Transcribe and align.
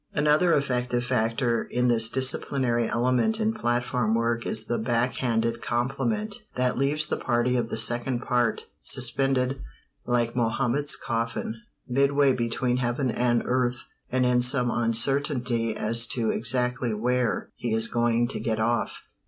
Another 0.15 0.53
effective 0.55 1.03
factor 1.03 1.63
in 1.63 1.87
this 1.87 2.09
disciplinary 2.09 2.87
element 2.89 3.39
in 3.39 3.53
platform 3.53 4.15
work 4.15 4.47
is 4.47 4.65
the 4.65 4.79
"back 4.79 5.17
handed" 5.17 5.61
compliment 5.61 6.37
that 6.55 6.75
leaves 6.75 7.05
the 7.07 7.17
party 7.17 7.55
of 7.55 7.69
the 7.69 7.77
second 7.77 8.21
part 8.23 8.65
suspended 8.81 9.61
like 10.07 10.35
Mahomet's 10.35 10.95
coffin, 10.95 11.61
midway 11.87 12.33
between 12.33 12.77
heaven 12.77 13.11
and 13.11 13.43
earth, 13.45 13.83
and 14.11 14.25
in 14.25 14.41
some 14.41 14.71
uncertainty 14.71 15.75
as 15.77 16.07
to 16.07 16.31
exactly 16.31 16.95
where 16.95 17.51
"he 17.55 17.71
is 17.71 17.87
going 17.87 18.27
to 18.29 18.39
get 18.39 18.59
off." 18.59 19.03